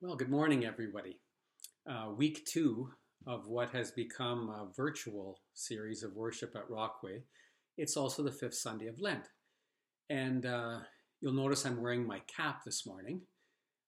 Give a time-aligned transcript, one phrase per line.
[0.00, 1.18] Well, good morning, everybody.
[1.84, 2.88] Uh, week two
[3.26, 7.24] of what has become a virtual series of worship at Rockway.
[7.76, 9.24] It's also the fifth Sunday of Lent.
[10.08, 10.78] And uh,
[11.20, 13.22] you'll notice I'm wearing my cap this morning.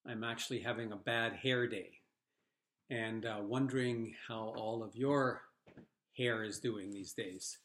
[0.04, 1.92] I'm actually having a bad hair day
[2.90, 5.42] and uh, wondering how all of your
[6.19, 7.58] hair is doing these days.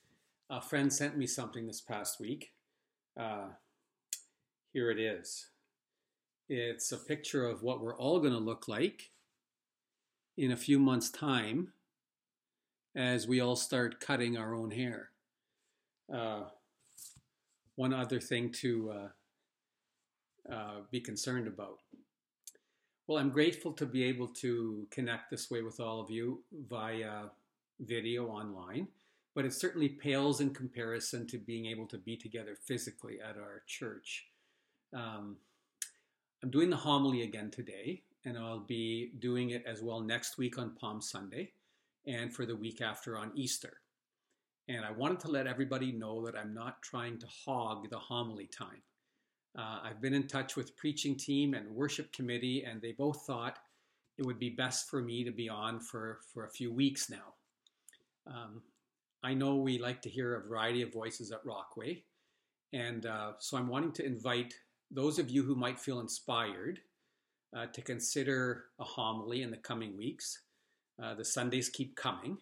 [0.52, 2.52] A friend sent me something this past week.
[3.20, 3.48] Uh,
[4.72, 5.48] here it is.
[6.48, 9.10] It's a picture of what we're all going to look like
[10.38, 11.74] in a few months' time
[12.96, 15.10] as we all start cutting our own hair.
[16.14, 16.44] Uh,
[17.76, 21.80] one other thing to uh, uh, be concerned about.
[23.08, 27.24] Well, I'm grateful to be able to connect this way with all of you via
[27.80, 28.88] video online,
[29.34, 33.64] but it certainly pales in comparison to being able to be together physically at our
[33.68, 34.28] church.
[34.94, 35.38] Um,
[36.44, 40.58] I'm doing the homily again today, and I'll be doing it as well next week
[40.58, 41.52] on Palm Sunday
[42.06, 43.82] and for the week after on Easter.
[44.68, 48.48] And I wanted to let everybody know that I'm not trying to hog the homily
[48.48, 48.82] time.
[49.58, 53.58] Uh, I've been in touch with preaching team and worship committee, and they both thought
[54.18, 57.34] it would be best for me to be on for, for a few weeks now.
[58.28, 58.62] Um,
[59.24, 62.04] I know we like to hear a variety of voices at Rockway,
[62.74, 64.54] and uh, so I'm wanting to invite
[64.96, 66.80] those of you who might feel inspired
[67.56, 70.40] uh, to consider a homily in the coming weeks.
[71.02, 72.38] Uh, the Sundays keep coming.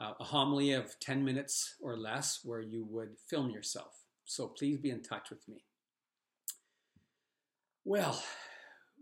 [0.00, 4.04] Uh, a homily of 10 minutes or less where you would film yourself.
[4.24, 5.64] So please be in touch with me.
[7.84, 8.22] Well,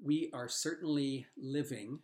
[0.02, 1.98] we are certainly living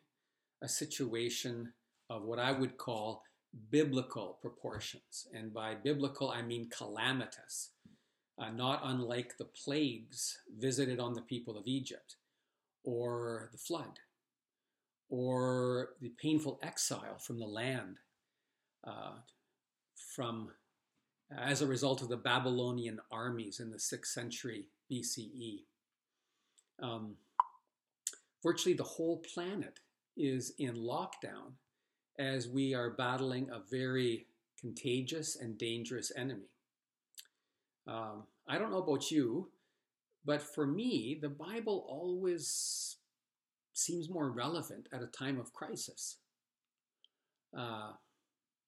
[0.63, 1.73] a situation
[2.11, 3.23] of what I would call
[3.70, 5.27] biblical proportions.
[5.33, 7.70] And by biblical, I mean calamitous
[8.39, 12.17] uh, not unlike the plagues visited on the people of Egypt,
[12.85, 14.01] or the flood,
[15.09, 17.99] or the painful exile from the land
[18.85, 19.13] uh,
[20.15, 20.51] from
[21.39, 25.63] as a result of the Babylonian armies in the 6th century BCE.
[26.83, 27.17] Um,
[28.42, 29.81] virtually the whole planet
[30.17, 31.53] is in lockdown
[32.19, 34.27] as we are battling a very
[34.61, 36.52] contagious and dangerous enemy.
[37.87, 39.48] Um, I don't know about you,
[40.25, 42.97] but for me, the Bible always
[43.75, 46.19] seems more relevant at a time of crisis.
[47.57, 47.92] Uh,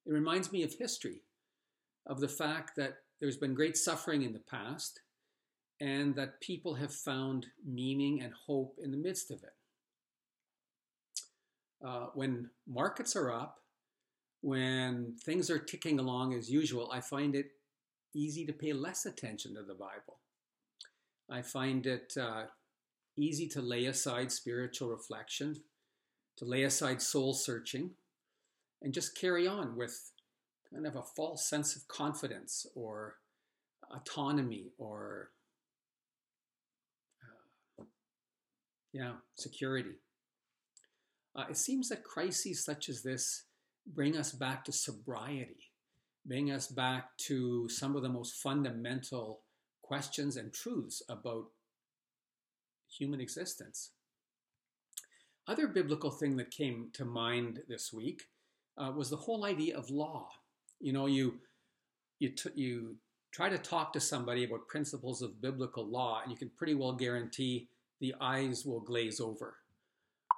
[0.07, 1.23] it reminds me of history,
[2.07, 5.01] of the fact that there's been great suffering in the past
[5.81, 9.55] and that people have found meaning and hope in the midst of it.
[11.85, 13.61] Uh, when markets are up,
[14.41, 17.47] when things are ticking along as usual, I find it
[18.15, 20.21] easy to pay less attention to the Bible.
[21.31, 22.45] I find it uh,
[23.17, 25.57] easy to lay aside spiritual reflection,
[26.37, 27.93] to lay aside soul searching,
[28.83, 30.13] and just carry on with
[30.73, 33.17] kind of a false sense of confidence or
[33.95, 35.31] autonomy or
[37.79, 37.85] uh,
[38.93, 39.97] yeah security
[41.37, 43.45] uh, it seems that crises such as this
[43.87, 45.71] bring us back to sobriety
[46.27, 49.41] bring us back to some of the most fundamental
[49.83, 51.47] questions and truths about
[52.89, 53.91] human existence.
[55.47, 58.23] Other biblical thing that came to mind this week
[58.79, 60.29] uh, was the whole idea of law.
[60.81, 61.35] You know, you
[62.19, 62.97] you t- you
[63.31, 66.93] try to talk to somebody about principles of biblical law, and you can pretty well
[66.93, 67.69] guarantee
[68.01, 69.57] the eyes will glaze over.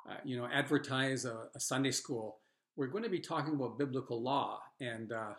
[0.08, 2.38] Uh, you know, advertise a, a, Sunday school.
[2.76, 5.34] We're going to be talking about biblical law, and uh,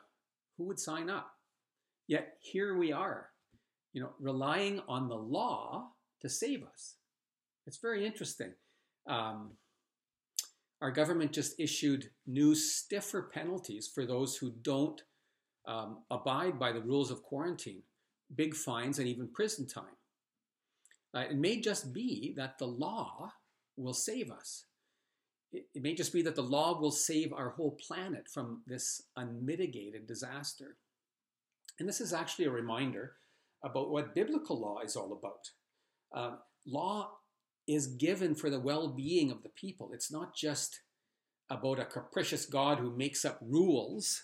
[0.57, 1.31] who would sign up?
[2.07, 3.29] Yet here we are,
[3.93, 5.89] you know, relying on the law
[6.21, 6.95] to save us.
[7.65, 8.53] It's very interesting.
[9.07, 9.51] Um,
[10.81, 15.01] our government just issued new stiffer penalties for those who don't
[15.67, 17.83] um, abide by the rules of quarantine,
[18.35, 19.85] big fines, and even prison time.
[21.13, 23.31] Uh, it may just be that the law
[23.75, 24.66] will save us
[25.51, 30.07] it, may just be that the law will save our whole planet from this unmitigated
[30.07, 30.77] disaster.
[31.79, 33.13] And this is actually a reminder
[33.63, 35.51] about what biblical law is all about.
[36.15, 37.11] Uh, law
[37.67, 39.91] is given for the well being of the people.
[39.93, 40.81] It's not just
[41.49, 44.21] about a capricious God who makes up rules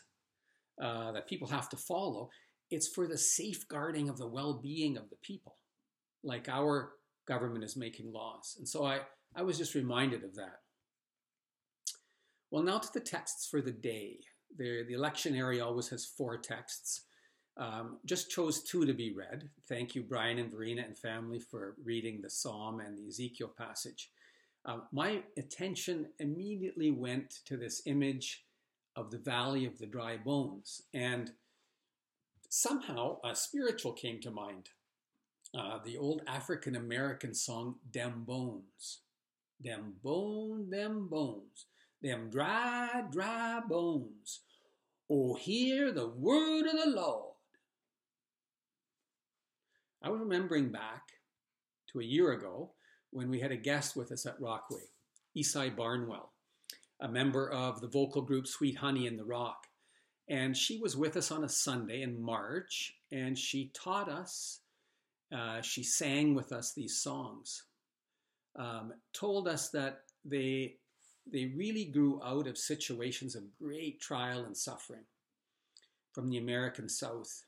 [0.82, 2.30] uh, that people have to follow.
[2.70, 5.56] It's for the safeguarding of the well being of the people,
[6.24, 6.94] like our
[7.28, 8.56] government is making laws.
[8.58, 9.02] And so I,
[9.36, 10.63] I was just reminded of that.
[12.54, 14.20] Well, now to the texts for the day.
[14.60, 17.02] The, the lectionary always has four texts.
[17.58, 19.50] Um, just chose two to be read.
[19.68, 24.12] Thank you, Brian and Verena and family, for reading the Psalm and the Ezekiel passage.
[24.66, 28.46] uh, my attention immediately went to this image
[28.96, 30.84] of the valley of the dry bones.
[30.94, 31.32] And
[32.50, 34.70] somehow a spiritual came to mind.
[35.58, 39.00] Uh, the old African American song, Dem Bones.
[39.62, 41.68] Dem bone, dem bones,
[42.04, 44.42] them dry, dry bones.
[45.10, 47.34] Oh, hear the word of the Lord.
[50.04, 51.04] I was remembering back
[51.92, 52.72] to a year ago
[53.12, 54.90] when we had a guest with us at Rockway,
[55.38, 56.34] Ysaye Barnwell,
[57.00, 59.68] a member of the vocal group Sweet Honey in the Rock.
[60.28, 64.62] And she was with us on a Sunday in March, and she taught us,
[65.34, 67.64] uh, she sang with us these songs,
[68.58, 70.78] um, told us that they,
[71.26, 75.06] they really grew out of situations of great trial and suffering
[76.12, 77.44] from the American South.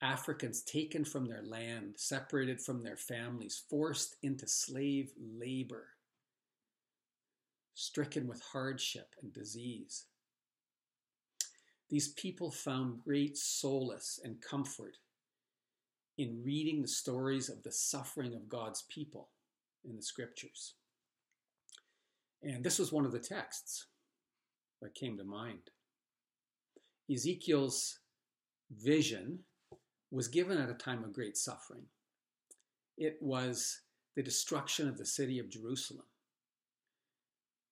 [0.00, 5.88] Africans taken from their land, separated from their families, forced into slave labor,
[7.74, 10.06] stricken with hardship and disease.
[11.88, 14.96] These people found great solace and comfort
[16.18, 19.28] in reading the stories of the suffering of God's people
[19.84, 20.74] in the scriptures.
[22.42, 23.86] And this was one of the texts
[24.80, 25.70] that came to mind.
[27.10, 27.98] Ezekiel's
[28.70, 29.40] vision
[30.10, 31.84] was given at a time of great suffering.
[32.98, 33.80] It was
[34.16, 36.06] the destruction of the city of Jerusalem.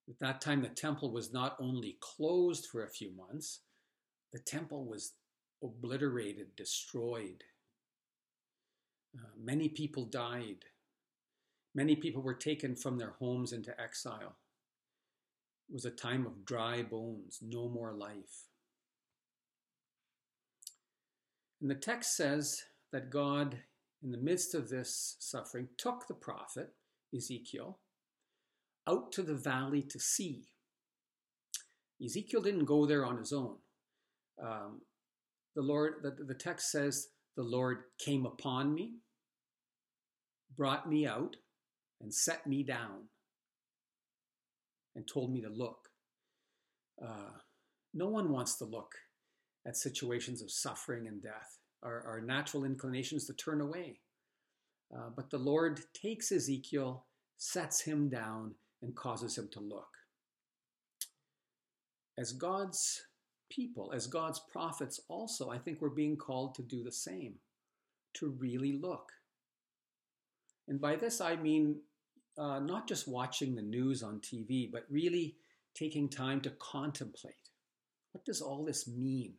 [0.09, 3.61] At that time, the temple was not only closed for a few months,
[4.33, 5.13] the temple was
[5.63, 7.45] obliterated, destroyed.
[9.17, 10.65] Uh, many people died.
[11.75, 14.37] Many people were taken from their homes into exile.
[15.73, 18.49] Was a time of dry bones, no more life.
[21.61, 22.61] And the text says
[22.93, 23.57] that God,
[24.03, 26.71] in the midst of this suffering, took the prophet,
[27.15, 27.79] Ezekiel,
[28.89, 30.47] out to the valley to see.
[32.05, 33.57] Ezekiel didn't go there on his own.
[34.43, 34.81] Um,
[35.55, 38.95] the Lord, the, the text says, the Lord came upon me,
[40.57, 41.37] brought me out,
[42.01, 43.05] and set me down,
[44.95, 45.89] and told me to look.
[47.03, 47.39] Uh,
[47.95, 48.95] no one wants to look
[49.67, 51.59] at situations of suffering and death.
[51.83, 54.01] Our, our natural inclination is to turn away.
[54.95, 57.07] Uh, but the Lord takes Ezekiel,
[57.39, 59.89] sets him down, and causes him to look.
[62.19, 63.03] As God's
[63.51, 67.35] people, as God's prophets, also, I think we're being called to do the same,
[68.15, 69.11] to really look.
[70.69, 71.77] And by this, I mean
[72.39, 75.37] uh, not just watching the news on TV, but really
[75.75, 77.35] taking time to contemplate.
[78.13, 79.35] What does all this mean?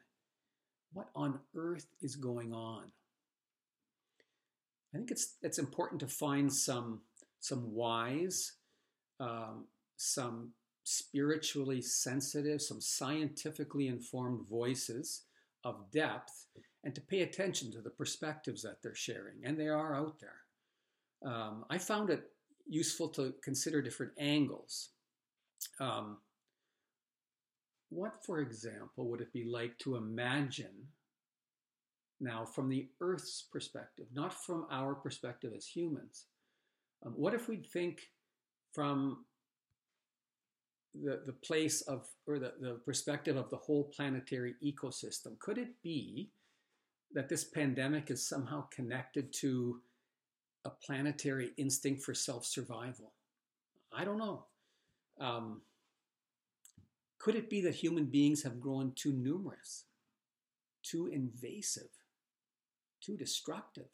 [0.94, 2.92] what on earth is going on?
[4.94, 7.02] I think it's it's important to find some
[7.40, 8.54] some wise,
[9.20, 9.66] um,
[9.98, 10.52] some
[10.84, 15.24] spiritually sensitive, some scientifically informed voices
[15.64, 16.48] of depth,
[16.84, 21.32] and to pay attention to the perspectives that they're sharing, and they are out there.
[21.32, 22.31] Um, I found it
[22.72, 24.90] useful to consider different angles.
[25.80, 26.18] Um,
[27.90, 30.88] what, for example, would it be like to imagine
[32.22, 36.28] now from the Earth's perspective, not from our perspective as humans?
[37.06, 38.00] Um, what if we think
[38.72, 39.26] from
[40.96, 45.38] the, the place of, or the, the perspective of the whole planetary ecosystem?
[45.40, 46.32] Could it be
[47.14, 49.82] that this pandemic is somehow connected to
[50.66, 53.14] a planetary instinct for self survival?
[53.94, 54.46] I don't know.
[55.20, 55.62] Um,
[57.20, 59.86] could it be that human beings have grown too numerous,
[60.84, 61.92] too invasive,
[63.00, 63.90] too destructive?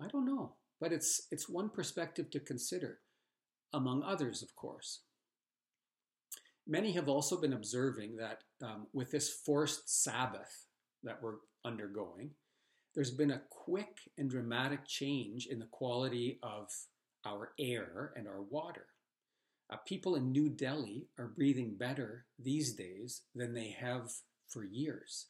[0.00, 3.00] I don't know, but it's, it's one perspective to consider,
[3.72, 5.00] among others, of course.
[6.66, 10.66] Many have also been observing that um, with this forced Sabbath
[11.02, 12.30] that we're undergoing,
[12.94, 16.70] there's been a quick and dramatic change in the quality of
[17.24, 18.86] our air and our water.
[19.72, 24.10] Uh, people in New Delhi are breathing better these days than they have
[24.48, 25.28] for years.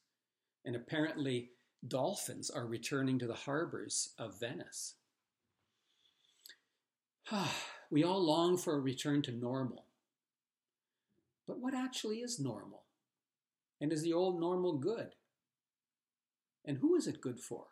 [0.65, 1.51] And apparently,
[1.87, 4.95] dolphins are returning to the harbors of Venice.
[7.91, 9.87] we all long for a return to normal.
[11.47, 12.85] But what actually is normal?
[13.81, 15.15] And is the old normal good?
[16.65, 17.65] And who is it good for?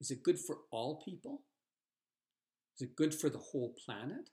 [0.00, 1.42] Is it good for all people?
[2.76, 4.30] Is it good for the whole planet?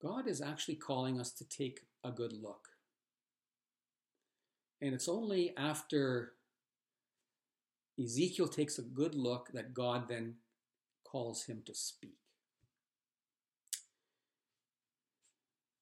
[0.00, 2.68] God is actually calling us to take a good look.
[4.80, 6.34] And it's only after
[8.00, 10.34] Ezekiel takes a good look that God then
[11.04, 12.18] calls him to speak.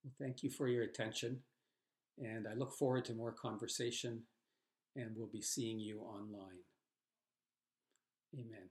[0.02, 1.40] Well, thank you for your attention,
[2.16, 4.22] and I look forward to more conversation,
[4.96, 6.64] and we'll be seeing you online.
[8.34, 8.70] Amen.